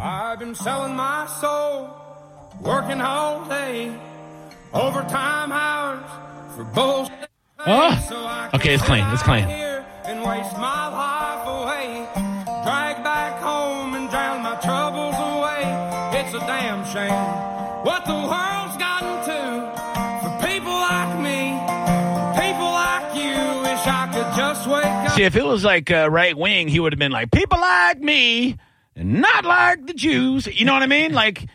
I've 0.01 0.39
been 0.39 0.55
selling 0.55 0.95
my 0.95 1.27
soul, 1.41 1.91
working 2.61 3.01
all 3.01 3.45
day, 3.49 3.93
overtime 4.73 5.51
hours 5.53 6.05
for 6.55 6.65
bullshit. 6.65 7.29
Oh. 7.59 8.07
So 8.09 8.57
Okay, 8.57 8.75
it's 8.75 8.85
clean, 8.85 9.05
it's 9.09 9.23
clean. 9.23 9.45
And 9.45 10.25
waste 10.25 10.57
my 10.57 10.89
life 10.89 11.47
away, 11.47 12.07
drag 12.65 13.03
back 13.03 13.41
home 13.43 13.95
and 13.95 14.09
drown 14.09 14.43
my 14.43 14.55
troubles 14.57 15.17
away. 15.17 16.21
It's 16.21 16.35
a 16.35 16.41
damn 16.47 16.85
shame 16.87 17.59
what 17.85 18.05
the 18.07 18.15
world's 18.15 18.77
gotten 18.77 19.17
to 19.25 19.41
for 20.23 20.47
people 20.47 20.73
like 20.73 21.19
me, 21.19 21.59
people 22.41 22.71
like 22.71 23.15
you. 23.15 23.35
Wish 23.63 23.87
I 23.87 24.09
could 24.13 24.37
just 24.37 24.67
wake 24.69 24.85
up. 24.85 25.11
See, 25.13 25.25
if 25.25 25.37
it 25.37 25.45
was 25.45 25.65
like 25.65 25.91
uh, 25.91 26.09
right 26.11 26.37
wing, 26.37 26.69
he 26.69 26.81
would 26.81 26.93
have 26.93 26.99
been 26.99 27.13
like 27.13 27.31
people 27.31 27.61
like 27.61 27.99
me, 28.01 28.57
not 28.99 29.45
like 29.45 29.87
the 29.87 29.95
Jews. 29.95 30.47
You 30.47 30.65
know 30.65 30.73
what 30.75 30.83
I 30.83 30.87
mean? 30.87 31.13
Like 31.13 31.47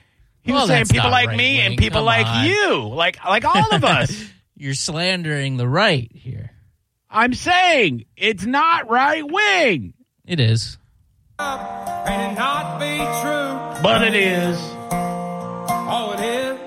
he 0.41 0.51
was 0.51 0.67
saying 0.67 0.85
people 0.87 1.09
not 1.09 1.11
like 1.11 1.29
me 1.29 1.57
right-wing. 1.57 1.59
and 1.61 1.77
people 1.77 1.99
Come 1.99 2.05
like 2.05 2.25
on. 2.27 2.45
you, 2.47 2.87
like 2.89 3.23
like 3.25 3.45
all 3.45 3.73
of 3.73 3.83
us. 3.83 4.25
You're 4.55 4.73
slandering 4.75 5.57
the 5.57 5.67
right 5.67 6.09
here. 6.13 6.51
I'm 7.09 7.33
saying 7.33 8.05
it's 8.15 8.45
not 8.45 8.89
right 8.89 9.23
wing, 9.29 9.93
It 10.25 10.39
is. 10.39 10.77
and 11.39 12.31
it 12.31 12.37
not 12.37 12.79
be 12.79 12.97
true. 12.97 13.83
but 13.83 14.01
it 14.03 14.15
is. 14.15 14.57
All 14.91 16.13
it 16.13 16.21
is, 16.21 16.57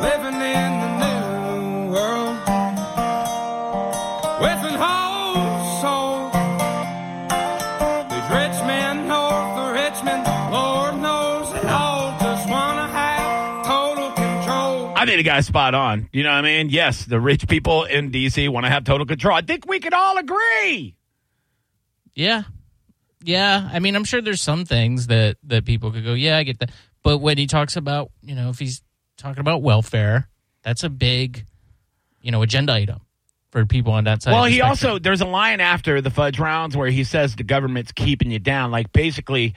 living 0.00 0.40
in 0.40 0.70
the 0.80 0.90
new 1.02 1.92
world 1.92 2.36
with 4.40 4.60
an 4.70 4.78
whole 4.78 5.80
soul. 5.82 6.05
Think 15.16 15.24
the 15.26 15.30
guy's 15.30 15.46
spot 15.46 15.74
on. 15.74 16.08
You 16.12 16.22
know 16.22 16.30
what 16.30 16.38
I 16.38 16.42
mean? 16.42 16.68
Yes, 16.68 17.04
the 17.04 17.20
rich 17.20 17.48
people 17.48 17.84
in 17.84 18.10
DC 18.10 18.48
want 18.48 18.66
to 18.66 18.70
have 18.70 18.84
total 18.84 19.06
control. 19.06 19.36
I 19.36 19.40
think 19.40 19.66
we 19.66 19.80
could 19.80 19.94
all 19.94 20.18
agree. 20.18 20.94
Yeah. 22.14 22.42
Yeah. 23.22 23.68
I 23.72 23.78
mean, 23.78 23.96
I'm 23.96 24.04
sure 24.04 24.20
there's 24.20 24.40
some 24.40 24.64
things 24.64 25.08
that, 25.08 25.36
that 25.44 25.64
people 25.64 25.90
could 25.90 26.04
go, 26.04 26.14
yeah, 26.14 26.36
I 26.36 26.42
get 26.42 26.58
that. 26.60 26.70
But 27.02 27.18
when 27.18 27.38
he 27.38 27.46
talks 27.46 27.76
about, 27.76 28.10
you 28.22 28.34
know, 28.34 28.50
if 28.50 28.58
he's 28.58 28.82
talking 29.16 29.40
about 29.40 29.62
welfare, 29.62 30.28
that's 30.62 30.82
a 30.84 30.88
big, 30.88 31.44
you 32.20 32.30
know, 32.30 32.42
agenda 32.42 32.72
item 32.72 33.00
for 33.50 33.64
people 33.64 33.92
on 33.92 34.04
that 34.04 34.22
side. 34.22 34.32
Well, 34.32 34.44
of 34.44 34.46
the 34.46 34.50
he 34.50 34.56
spectrum. 34.58 34.70
also 34.70 34.98
there's 34.98 35.20
a 35.20 35.26
line 35.26 35.60
after 35.60 36.00
the 36.00 36.10
fudge 36.10 36.38
rounds 36.38 36.76
where 36.76 36.88
he 36.88 37.04
says 37.04 37.36
the 37.36 37.44
government's 37.44 37.92
keeping 37.92 38.30
you 38.30 38.38
down. 38.38 38.70
Like 38.70 38.92
basically, 38.92 39.54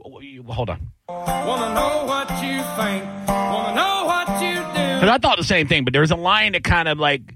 hold 0.00 0.70
on. 0.70 0.88
Wanna 1.08 1.74
know 1.74 2.04
what 2.04 2.30
you 2.42 2.62
think, 2.76 3.04
wanna 3.28 3.74
know 3.74 4.04
what 4.06 4.42
you 4.42 4.56
do. 4.82 4.87
Because 5.00 5.10
I 5.10 5.18
thought 5.18 5.36
the 5.36 5.44
same 5.44 5.68
thing, 5.68 5.84
but 5.84 5.92
there's 5.92 6.10
a 6.10 6.16
line 6.16 6.52
that 6.52 6.64
kind 6.64 6.88
of 6.88 6.98
like 6.98 7.34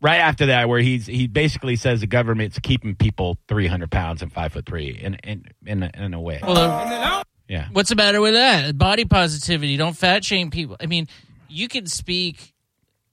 right 0.00 0.18
after 0.18 0.46
that 0.46 0.68
where 0.68 0.80
he's 0.80 1.06
he 1.06 1.26
basically 1.26 1.76
says 1.76 2.00
the 2.00 2.06
government's 2.06 2.58
keeping 2.58 2.94
people 2.94 3.36
300 3.48 3.90
pounds 3.90 4.22
and 4.22 4.32
five 4.32 4.52
foot 4.52 4.66
three 4.66 4.90
in 4.90 5.14
in 5.24 5.44
in 5.66 5.82
a, 5.82 5.90
in 5.94 6.14
a 6.14 6.20
way. 6.20 6.40
Well, 6.42 6.56
uh, 6.56 6.82
And 6.82 6.90
they 6.92 7.00
don't 7.00 7.26
yeah. 7.48 7.68
what's 7.72 7.88
the 7.88 7.96
matter 7.96 8.20
with 8.20 8.34
that? 8.34 8.76
Body 8.76 9.04
positivity. 9.04 9.76
Don't 9.76 9.96
fat 9.96 10.24
shame 10.24 10.50
people. 10.50 10.76
I 10.80 10.86
mean, 10.86 11.08
you 11.48 11.66
can 11.68 11.86
speak. 11.86 12.54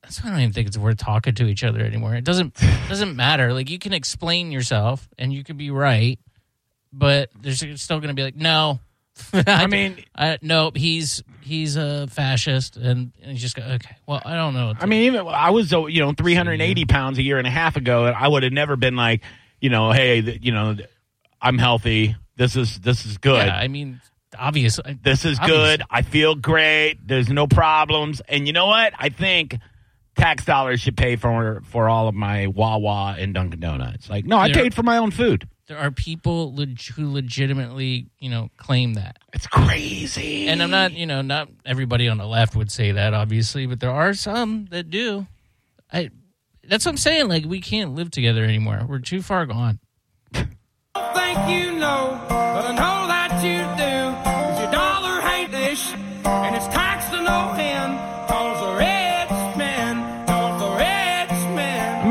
That's 0.03 0.21
why 0.21 0.29
I 0.29 0.33
don't 0.33 0.41
even 0.41 0.53
think 0.53 0.67
it's 0.67 0.77
worth 0.77 0.97
talking 0.97 1.33
to 1.35 1.47
each 1.47 1.63
other 1.63 1.79
anymore. 1.79 2.15
It 2.15 2.23
doesn't 2.25 2.53
doesn't 2.89 3.15
matter. 3.15 3.53
Like 3.53 3.69
you 3.69 3.79
can 3.79 3.93
explain 3.93 4.51
yourself 4.51 5.07
and 5.17 5.33
you 5.33 5.43
can 5.43 5.57
be 5.57 5.71
right, 5.71 6.19
but 6.91 7.29
there's 7.39 7.59
still 7.81 7.99
going 7.99 8.09
to 8.09 8.13
be 8.13 8.23
like, 8.23 8.35
no. 8.35 8.79
I 9.47 9.67
mean- 9.67 10.03
I, 10.15 10.37
no, 10.41 10.71
he's 10.75 11.23
he's 11.41 11.75
a 11.75 12.07
fascist, 12.07 12.75
and, 12.77 13.11
and 13.21 13.31
he's 13.33 13.41
just 13.41 13.55
go, 13.55 13.63
okay. 13.63 13.95
Well, 14.07 14.21
I 14.25 14.35
don't 14.35 14.53
know. 14.53 14.73
I 14.79 14.85
mean, 14.85 15.03
even 15.03 15.27
I 15.27 15.51
was 15.51 15.71
uh, 15.73 15.85
you 15.85 16.01
know 16.01 16.13
380 16.13 16.85
pounds 16.85 17.17
a 17.17 17.21
year 17.23 17.37
and 17.37 17.47
a 17.47 17.51
half 17.51 17.75
ago, 17.75 18.05
and 18.05 18.15
I 18.15 18.27
would 18.27 18.43
have 18.43 18.53
never 18.53 18.75
been 18.75 18.95
like, 18.95 19.23
you 19.61 19.69
know, 19.69 19.91
hey, 19.91 20.19
you 20.41 20.51
know, 20.51 20.75
I'm 21.41 21.57
healthy. 21.57 22.15
This 22.35 22.55
is 22.55 22.79
this 22.79 23.05
is 23.05 23.17
good. 23.17 23.45
yeah, 23.45 23.55
I 23.55 23.67
mean, 23.69 24.01
obviously, 24.37 24.97
This 25.01 25.23
is 25.23 25.39
obviously. 25.39 25.77
good. 25.77 25.83
I 25.89 26.01
feel 26.01 26.35
great. 26.35 27.07
There's 27.07 27.29
no 27.29 27.47
problems. 27.47 28.21
And 28.27 28.47
you 28.47 28.53
know 28.53 28.65
what? 28.67 28.93
I 28.97 29.09
think 29.09 29.57
tax 30.17 30.43
dollars 30.45 30.81
should 30.81 30.97
pay 30.97 31.15
for 31.15 31.61
for 31.65 31.87
all 31.87 32.07
of 32.09 32.15
my 32.15 32.47
Wawa 32.47 33.15
and 33.17 33.33
Dunkin' 33.33 33.59
Donuts. 33.61 34.09
Like, 34.09 34.25
no, 34.25 34.37
I 34.37 34.51
paid 34.51 34.73
for 34.73 34.83
my 34.83 34.97
own 34.97 35.11
food. 35.11 35.47
There 35.67 35.77
are 35.77 35.89
people 35.89 36.53
leg- 36.53 36.81
who 36.95 37.11
legitimately, 37.11 38.07
you 38.19 38.29
know, 38.29 38.49
claim 38.57 38.93
that. 38.93 39.17
It's 39.33 39.47
crazy. 39.47 40.47
And 40.47 40.61
I'm 40.61 40.69
not, 40.69 40.93
you 40.93 41.07
know, 41.07 41.21
not 41.21 41.49
everybody 41.65 42.07
on 42.07 42.17
the 42.17 42.27
left 42.27 42.55
would 42.55 42.71
say 42.71 42.91
that, 42.91 43.13
obviously, 43.15 43.65
but 43.65 43.79
there 43.79 43.91
are 43.91 44.13
some 44.13 44.67
that 44.71 44.89
do. 44.89 45.25
I. 45.91 46.11
That's 46.67 46.85
what 46.85 46.93
I'm 46.93 46.97
saying. 46.97 47.27
Like 47.27 47.45
we 47.45 47.61
can't 47.61 47.93
live 47.93 48.09
together 48.09 48.43
anymore. 48.43 48.81
We're 48.87 48.99
too 48.99 49.21
far 49.21 49.45
gone. 49.45 49.79
think 50.33 51.49
you 51.49 51.73
know, 51.73 52.19
but 52.27 52.65
I 52.65 52.71
know 52.71 53.07
that 53.07 53.43
you 53.43 53.59
do. 53.77 53.84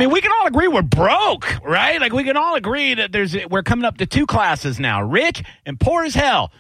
Agree 0.06 0.68
we're 0.68 0.82
broke, 0.82 1.46
right? 1.64 2.00
Like 2.00 2.12
we 2.12 2.25
can 2.25 2.37
all 2.37 2.54
agree 2.54 2.94
that 2.94 3.12
there's 3.12 3.37
we're 3.50 3.62
coming 3.62 3.84
up 3.84 3.99
to 3.99 4.06
two 4.06 4.26
classes 4.26 4.78
now: 4.80 5.02
rich 5.02 5.42
and 5.66 5.78
poor 5.78 6.04
as 6.04 6.14
hell. 6.14 6.52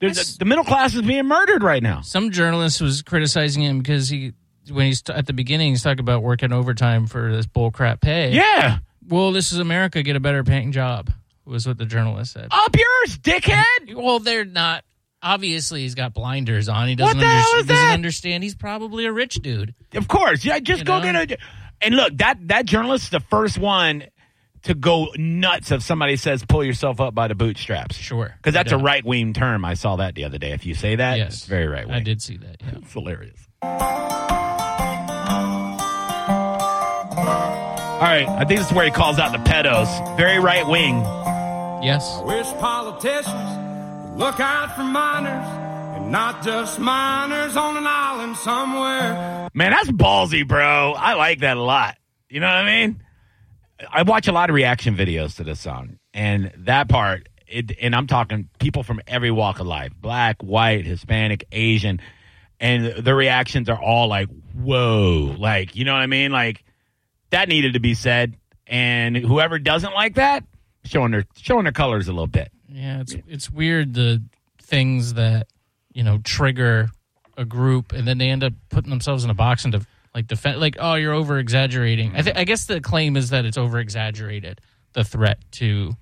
There's 0.00 0.34
a, 0.34 0.38
the 0.38 0.44
middle 0.44 0.64
class 0.64 0.94
is 0.94 1.02
being 1.02 1.26
murdered 1.26 1.62
right 1.62 1.82
now. 1.82 2.00
Some 2.00 2.30
journalist 2.32 2.80
was 2.80 3.02
criticizing 3.02 3.62
him 3.62 3.78
because 3.78 4.08
he, 4.08 4.32
when 4.70 4.86
he's 4.86 5.02
at 5.08 5.26
the 5.26 5.32
beginning, 5.32 5.70
he's 5.70 5.82
talking 5.84 6.00
about 6.00 6.22
working 6.24 6.52
overtime 6.52 7.06
for 7.06 7.32
this 7.32 7.46
bullcrap 7.46 8.00
pay. 8.00 8.32
Yeah, 8.32 8.78
Well, 9.08 9.30
this 9.30 9.52
is 9.52 9.58
America. 9.60 10.02
Get 10.02 10.16
a 10.16 10.20
better 10.20 10.42
paying 10.42 10.72
job. 10.72 11.10
Was 11.44 11.66
what 11.66 11.78
the 11.78 11.86
journalist 11.86 12.32
said. 12.32 12.48
up 12.50 12.74
yours, 12.76 13.18
dickhead. 13.18 13.94
Well, 13.94 14.18
they're 14.18 14.44
not. 14.44 14.84
Obviously, 15.24 15.82
he's 15.82 15.94
got 15.94 16.14
blinders 16.14 16.68
on. 16.68 16.88
He 16.88 16.96
doesn't, 16.96 17.16
What 17.16 17.22
the 17.22 17.28
hell 17.28 17.60
is 17.60 17.66
doesn't 17.66 17.68
that? 17.68 17.94
understand. 17.94 18.42
He's 18.42 18.56
probably 18.56 19.06
a 19.06 19.12
rich 19.12 19.36
dude. 19.36 19.72
Of 19.94 20.08
course, 20.08 20.44
yeah. 20.44 20.58
Just 20.58 20.80
You 20.80 20.84
go 20.84 20.98
know? 21.00 21.12
get 21.12 21.32
a. 21.32 21.38
And 21.82 21.96
look, 21.96 22.16
that 22.18 22.38
that 22.48 22.64
journalist 22.66 23.04
is 23.04 23.10
the 23.10 23.20
first 23.20 23.58
one 23.58 24.04
to 24.62 24.74
go 24.74 25.08
nuts 25.16 25.72
if 25.72 25.82
somebody 25.82 26.16
says 26.16 26.44
"pull 26.44 26.62
yourself 26.64 27.00
up 27.00 27.14
by 27.14 27.28
the 27.28 27.34
bootstraps." 27.34 27.96
Sure. 27.96 28.32
because 28.36 28.54
that's 28.54 28.72
a 28.72 28.78
right 28.78 29.04
wing 29.04 29.32
term. 29.32 29.64
I 29.64 29.74
saw 29.74 29.96
that 29.96 30.14
the 30.14 30.24
other 30.24 30.38
day. 30.38 30.52
If 30.52 30.64
you 30.66 30.74
say 30.74 30.96
that, 30.96 31.18
Yes, 31.18 31.34
it's 31.34 31.46
very 31.46 31.66
right 31.66 31.86
wing. 31.86 31.96
I 31.96 32.00
did 32.00 32.22
see 32.22 32.36
that. 32.36 32.56
Yeah. 32.60 32.78
It's 32.78 32.92
hilarious. 32.92 33.48
All 38.02 38.08
right, 38.08 38.28
I 38.28 38.44
think 38.44 38.58
this 38.58 38.66
is 38.68 38.72
where 38.72 38.84
he 38.84 38.90
calls 38.90 39.18
out 39.20 39.30
the 39.32 39.38
pedos. 39.38 40.16
Very 40.16 40.40
right 40.40 40.66
wing. 40.66 40.96
Yes. 41.84 42.20
Wish 42.24 42.46
politicians 42.54 44.18
look 44.18 44.40
out 44.40 44.74
for 44.76 44.82
minors 44.82 45.46
and 45.46 45.61
not 46.12 46.44
just 46.44 46.78
minors 46.78 47.56
on 47.56 47.74
an 47.78 47.86
island 47.86 48.36
somewhere. 48.36 49.48
Man, 49.54 49.70
that's 49.70 49.90
ballsy, 49.90 50.46
bro. 50.46 50.92
I 50.92 51.14
like 51.14 51.40
that 51.40 51.56
a 51.56 51.62
lot. 51.62 51.96
You 52.28 52.40
know 52.40 52.48
what 52.48 52.56
I 52.56 52.66
mean? 52.66 53.02
I 53.90 54.02
watch 54.02 54.28
a 54.28 54.32
lot 54.32 54.50
of 54.50 54.54
reaction 54.54 54.94
videos 54.94 55.36
to 55.36 55.44
this 55.44 55.58
song, 55.58 55.98
and 56.12 56.52
that 56.58 56.90
part, 56.90 57.30
it, 57.48 57.72
and 57.80 57.94
I'm 57.94 58.06
talking 58.06 58.50
people 58.58 58.82
from 58.82 59.00
every 59.06 59.30
walk 59.30 59.58
of 59.58 59.66
life 59.66 59.92
black, 59.98 60.42
white, 60.42 60.84
Hispanic, 60.84 61.46
Asian, 61.50 61.98
and 62.60 63.04
the 63.04 63.14
reactions 63.14 63.70
are 63.70 63.80
all 63.80 64.06
like, 64.06 64.28
whoa. 64.54 65.34
Like, 65.38 65.74
you 65.74 65.86
know 65.86 65.94
what 65.94 66.02
I 66.02 66.06
mean? 66.06 66.30
Like, 66.30 66.62
that 67.30 67.48
needed 67.48 67.72
to 67.72 67.80
be 67.80 67.94
said. 67.94 68.36
And 68.66 69.16
whoever 69.16 69.58
doesn't 69.58 69.94
like 69.94 70.16
that, 70.16 70.44
showing 70.84 71.10
their 71.10 71.24
showing 71.36 71.64
their 71.64 71.72
colors 71.72 72.06
a 72.06 72.12
little 72.12 72.26
bit. 72.26 72.52
Yeah, 72.68 73.00
it's 73.00 73.16
it's 73.26 73.50
weird 73.50 73.94
the 73.94 74.22
things 74.60 75.14
that 75.14 75.46
you 75.94 76.02
know 76.02 76.18
trigger 76.24 76.90
a 77.36 77.44
group, 77.44 77.92
and 77.92 78.06
then 78.06 78.18
they 78.18 78.28
end 78.28 78.44
up 78.44 78.52
putting 78.70 78.90
themselves 78.90 79.24
in 79.24 79.30
a 79.30 79.34
box 79.34 79.64
and 79.64 79.72
to 79.72 79.86
like 80.14 80.26
defend. 80.26 80.60
Like, 80.60 80.76
oh, 80.78 80.94
you're 80.94 81.12
over 81.12 81.38
exaggerating. 81.38 82.14
I 82.14 82.22
think 82.22 82.36
I 82.36 82.44
guess 82.44 82.66
the 82.66 82.80
claim 82.80 83.16
is 83.16 83.30
that 83.30 83.44
it's 83.44 83.56
over 83.58 83.78
exaggerated 83.78 84.60
the 84.92 85.04
threat 85.04 85.38
to 85.52 85.96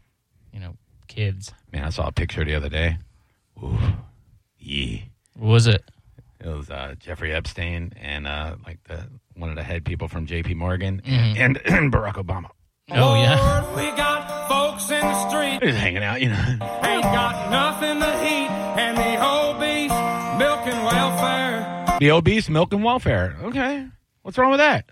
you 0.52 0.60
know 0.60 0.76
kids. 1.08 1.52
Man, 1.72 1.84
I 1.84 1.90
saw 1.90 2.08
a 2.08 2.12
picture 2.12 2.44
the 2.44 2.54
other 2.54 2.68
day. 2.68 2.98
Ooh, 3.62 3.78
yeah. 4.58 4.98
What 5.36 5.48
was 5.48 5.66
it? 5.66 5.82
It 6.40 6.48
was 6.48 6.70
uh, 6.70 6.94
Jeffrey 6.98 7.32
Epstein 7.32 7.92
and 8.00 8.26
uh, 8.26 8.56
like 8.66 8.82
the 8.84 9.06
one 9.34 9.50
of 9.50 9.56
the 9.56 9.62
head 9.62 9.84
people 9.84 10.08
from 10.08 10.26
J.P. 10.26 10.54
Morgan 10.54 11.02
and, 11.04 11.60
and 11.66 11.92
Barack 11.92 12.14
Obama. 12.14 12.50
Oh 12.90 13.14
yeah, 13.14 13.60
Lord, 13.62 13.76
we 13.76 13.96
got 13.96 14.48
folks 14.48 14.90
in 14.90 15.00
the 15.00 15.28
street, 15.28 15.60
They're 15.60 15.70
just 15.70 15.78
hanging 15.80 16.02
out, 16.02 16.20
you 16.20 16.28
know. 16.30 16.36
ain't 16.82 17.02
got 17.04 17.50
nothing 17.50 18.00
to 18.00 18.24
eat, 18.24 18.50
and 18.80 18.96
the 18.96 19.22
obese 20.40 20.64
milking 20.64 20.84
welfare. 20.84 21.98
The 22.00 22.10
obese 22.12 22.48
milk 22.48 22.72
and 22.72 22.84
welfare. 22.84 23.36
Okay, 23.42 23.86
what's 24.22 24.38
wrong 24.38 24.50
with 24.50 24.60
that? 24.60 24.86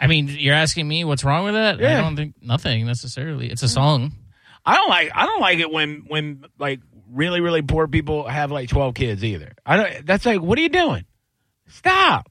I 0.00 0.06
mean, 0.06 0.28
you're 0.28 0.54
asking 0.54 0.86
me 0.86 1.04
what's 1.04 1.24
wrong 1.24 1.44
with 1.44 1.54
that? 1.54 1.82
I 1.82 2.00
don't 2.00 2.16
think 2.16 2.34
nothing 2.40 2.86
necessarily. 2.86 3.50
It's 3.50 3.62
a 3.62 3.68
song. 3.68 4.12
I 4.64 4.74
don't 4.74 4.88
like. 4.88 5.10
I 5.14 5.26
don't 5.26 5.40
like 5.40 5.58
it 5.58 5.70
when 5.70 6.04
when 6.08 6.44
like 6.58 6.80
really 7.10 7.40
really 7.40 7.62
poor 7.62 7.86
people 7.88 8.26
have 8.26 8.50
like 8.50 8.68
twelve 8.68 8.94
kids 8.94 9.24
either. 9.24 9.52
I 9.64 9.76
don't. 9.76 10.06
That's 10.06 10.26
like, 10.26 10.40
what 10.40 10.58
are 10.58 10.62
you 10.62 10.68
doing? 10.68 11.04
Stop. 11.68 12.30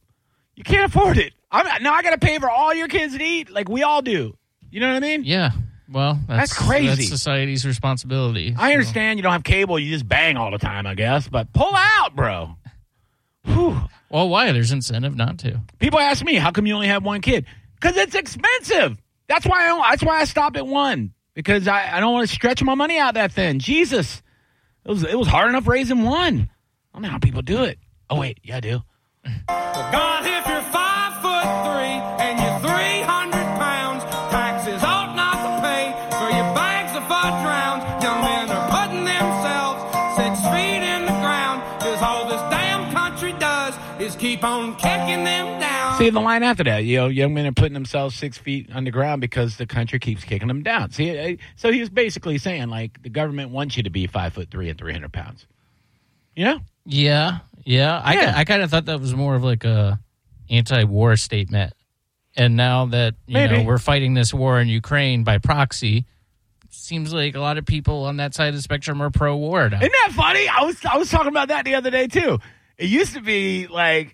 You 0.56 0.64
can't 0.64 0.86
afford 0.86 1.18
it. 1.18 1.34
I'm 1.52 1.84
now. 1.84 1.94
I 1.94 2.04
got 2.04 2.12
to 2.12 2.26
pay 2.26 2.38
for 2.40 2.50
all 2.50 2.74
your 2.74 2.88
kids 2.88 3.16
to 3.18 3.24
eat, 3.24 3.50
like 3.50 3.70
we 3.70 3.84
all 3.84 4.02
do. 4.02 4.38
You 4.70 4.82
know 4.82 4.88
what 4.88 4.98
I 4.98 5.08
mean? 5.08 5.24
Yeah. 5.24 5.52
Well, 5.90 6.20
that's, 6.28 6.52
That's 6.52 6.68
crazy. 6.68 6.88
That's 6.88 7.08
society's 7.08 7.66
responsibility. 7.66 8.54
I 8.58 8.70
so. 8.70 8.74
understand 8.74 9.20
you 9.20 9.24
don't 9.24 9.32
have 9.32 9.44
cable. 9.44 9.80
You 9.80 9.92
just 9.92 10.08
bang 10.08 10.36
all 10.36 10.52
the 10.52 10.58
time, 10.58 10.86
I 10.86 10.96
guess. 10.96 11.30
But 11.30 11.54
pull 11.54 11.74
out, 11.74 12.16
bro. 12.16 12.58
Whew. 13.46 13.80
Well, 14.10 14.30
why? 14.30 14.52
There's 14.52 14.72
incentive 14.72 15.16
not 15.16 15.38
to. 15.40 15.62
People 15.80 16.00
ask 16.00 16.24
me, 16.24 16.36
how 16.36 16.52
come 16.52 16.66
you 16.66 16.74
only 16.74 16.88
have 16.88 17.04
one 17.04 17.22
kid? 17.22 17.46
Because 17.76 17.96
it's 17.96 18.16
expensive. 18.16 18.98
That's 19.28 19.46
why 19.46 19.64
I 19.64 19.68
don't, 19.68 19.82
that's 19.82 20.04
why 20.04 20.20
I 20.20 20.26
stopped 20.26 20.58
at 20.58 20.68
one. 20.68 21.14
Because 21.34 21.68
I, 21.68 21.98
I 21.98 22.00
don't 22.00 22.14
want 22.14 22.28
to 22.28 22.34
stretch 22.34 22.64
my 22.64 22.76
money 22.76 22.98
out 22.98 23.14
that 23.14 23.32
thin. 23.32 23.60
Jesus. 23.60 24.22
It 24.86 24.90
was 24.90 25.04
it 25.04 25.20
was 25.20 25.28
hard 25.28 25.50
enough 25.50 25.68
raising 25.68 26.04
one. 26.04 26.50
I 26.94 26.98
don't 26.98 27.02
know 27.04 27.10
how 27.10 27.20
people 27.20 27.42
do 27.42 27.64
it. 27.64 27.78
Oh 28.10 28.20
wait, 28.20 28.40
yeah, 28.42 28.58
I 28.58 28.60
do. 28.62 28.82
Keep 44.28 44.44
on 44.44 44.76
kicking 44.76 45.24
them 45.24 45.60
down. 45.60 45.98
See 45.98 46.10
the 46.10 46.20
line 46.20 46.44
after 46.44 46.64
that. 46.66 46.84
You 46.84 46.98
know, 46.98 47.08
young 47.08 47.34
men 47.34 47.46
are 47.48 47.52
putting 47.52 47.74
themselves 47.74 48.16
six 48.16 48.38
feet 48.38 48.70
underground 48.74 49.22
because 49.22 49.58
the 49.58 49.66
country 49.66 50.00
keeps 50.00 50.24
kicking 50.24 50.48
them 50.48 50.64
down. 50.64 50.92
See, 50.92 51.10
eh, 51.10 51.36
so 51.56 51.72
he 51.72 51.80
was 51.80 51.90
basically 51.90 52.38
saying 52.38 52.70
like 52.70 53.02
the 53.02 53.10
government 53.10 53.52
wants 53.52 53.78
you 53.78 53.84
to 53.84 53.90
be 53.90 54.06
five 54.08 54.34
foot 54.34 54.50
three 54.52 54.70
and 54.70 54.78
three 54.78 54.94
hundred 54.94 55.14
pounds. 55.14 55.46
You 56.36 56.46
know? 56.46 56.60
Yeah, 56.86 57.40
yeah. 57.64 58.00
I 58.04 58.14
Yeah. 58.14 58.32
ki- 58.34 58.38
I 58.40 58.44
kind 58.46 58.62
of 58.62 58.70
thought 58.70 58.86
that 58.86 59.00
was 59.00 59.16
more 59.16 59.36
of 59.36 59.44
like 59.44 59.64
a 59.66 60.00
anti-war 60.50 61.16
statement, 61.18 61.74
and 62.36 62.56
now 62.56 62.86
that 62.88 63.16
you 63.26 63.34
Maybe. 63.34 63.58
know 63.58 63.64
we're 63.64 63.78
fighting 63.80 64.14
this 64.14 64.34
war 64.34 64.60
in 64.62 64.68
Ukraine 64.68 65.24
by 65.24 65.40
proxy, 65.40 66.06
seems 66.70 67.12
like 67.12 67.36
a 67.36 67.40
lot 67.40 67.58
of 67.58 67.66
people 67.66 68.04
on 68.06 68.18
that 68.18 68.34
side 68.36 68.50
of 68.50 68.56
the 68.56 68.62
spectrum 68.62 69.02
are 69.02 69.10
pro-war. 69.10 69.66
Isn't 69.66 69.80
that 69.80 70.12
funny? 70.14 70.48
I 70.48 70.62
was 70.64 70.78
I 70.86 70.98
was 70.98 71.10
talking 71.10 71.30
about 71.30 71.48
that 71.48 71.66
the 71.66 71.76
other 71.76 71.90
day 71.90 72.08
too. 72.08 72.40
It 72.78 72.90
used 72.90 73.16
to 73.16 73.22
be 73.22 73.66
like 73.68 74.14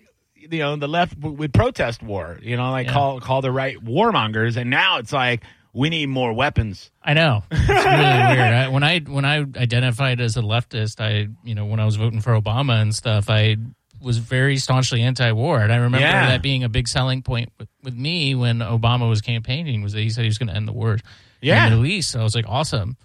you 0.52 0.60
know 0.60 0.76
the 0.76 0.88
left 0.88 1.18
would 1.20 1.54
protest 1.54 2.02
war, 2.04 2.40
you 2.42 2.58
know, 2.58 2.72
like 2.72 2.88
Yeah. 2.88 2.94
call 2.94 3.20
call 3.20 3.42
the 3.42 3.52
right 3.52 3.78
warmongers, 3.84 4.58
and 4.58 4.70
now 4.70 4.98
it's 4.98 5.12
like 5.14 5.44
we 5.74 5.90
need 5.90 6.08
more 6.08 6.34
weapons. 6.34 6.92
I 7.04 7.14
know 7.14 7.44
it's 7.52 7.68
really 7.68 7.78
weird. 7.80 8.54
I, 8.54 8.68
when 8.70 8.84
I 8.84 9.00
when 9.00 9.26
I 9.26 9.38
identified 9.40 10.22
as 10.22 10.38
a 10.38 10.42
leftist, 10.42 11.00
I 11.02 11.30
you 11.44 11.56
know 11.56 11.66
when 11.66 11.80
I 11.80 11.86
was 11.86 11.96
voting 11.96 12.22
for 12.22 12.40
Obama 12.40 12.82
and 12.82 12.94
stuff, 12.94 13.30
I 13.30 13.58
was 14.02 14.18
very 14.18 14.58
staunchly 14.58 15.02
anti-war, 15.02 15.62
and 15.62 15.72
I 15.72 15.78
remember 15.78 16.00
Yeah. 16.00 16.28
that 16.28 16.42
being 16.42 16.64
a 16.66 16.70
big 16.70 16.90
selling 16.90 17.22
point 17.22 17.50
with, 17.58 17.70
with 17.84 17.96
me 17.96 18.36
when 18.36 18.60
Obama 18.60 19.08
was 19.08 19.22
campaigning 19.22 19.82
was 19.82 19.94
that 19.94 20.02
he 20.02 20.10
said 20.10 20.22
he 20.24 20.28
was 20.28 20.38
going 20.38 20.50
to 20.50 20.56
end 20.56 20.68
the 20.68 20.74
wars 20.74 21.00
Yeah. 21.42 21.64
in 21.66 21.72
the 21.72 21.78
Middle 21.78 21.86
East. 21.94 22.12
So 22.12 22.20
I 22.20 22.24
was 22.24 22.36
like, 22.36 22.44
awesome, 22.50 22.98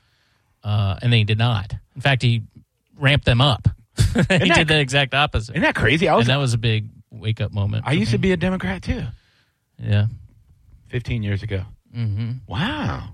uh, 0.65 0.97
and 1.01 1.13
then 1.13 1.19
he 1.19 1.25
did 1.25 1.39
not. 1.39 1.73
In 1.95 2.01
fact, 2.01 2.23
he 2.23 2.43
ramped 2.99 3.27
them 3.27 3.41
up. 3.41 3.69
he 3.97 4.23
that- 4.23 4.55
did 4.57 4.69
the 4.69 4.79
exact 4.81 5.15
opposite, 5.15 5.53
Isn't 5.53 5.63
that 5.63 5.77
crazy? 5.77 6.09
I 6.09 6.17
was 6.17 6.27
and 6.27 6.31
that 6.35 6.41
was 6.41 6.53
a 6.55 6.59
big 6.59 6.89
wake 7.11 7.41
up 7.41 7.53
moment. 7.53 7.85
I 7.87 7.93
used 7.93 8.13
to 8.13 8.19
be 8.19 8.33
a 8.33 8.37
Democrat 8.37 8.83
too, 8.83 9.05
yeah. 9.79 10.07
fifteen 10.89 11.23
years 11.23 11.43
ago. 11.43 11.63
hmm 11.93 12.33
Wow. 12.47 13.11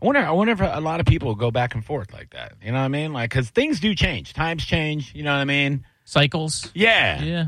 I 0.00 0.06
wonder. 0.06 0.20
I 0.20 0.30
wonder 0.30 0.52
if 0.52 0.60
a 0.60 0.80
lot 0.80 1.00
of 1.00 1.06
people 1.06 1.34
go 1.34 1.50
back 1.50 1.74
and 1.74 1.84
forth 1.84 2.12
like 2.12 2.30
that. 2.30 2.52
You 2.62 2.70
know 2.70 2.78
what 2.78 2.84
I 2.84 2.88
mean? 2.88 3.12
Like, 3.12 3.30
because 3.30 3.50
things 3.50 3.80
do 3.80 3.96
change. 3.96 4.32
Times 4.32 4.64
change. 4.64 5.12
You 5.12 5.24
know 5.24 5.32
what 5.32 5.40
I 5.40 5.44
mean? 5.44 5.84
Cycles. 6.04 6.70
Yeah. 6.72 7.20
Yeah. 7.20 7.46